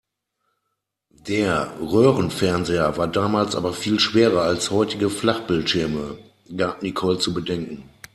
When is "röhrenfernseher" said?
1.79-2.97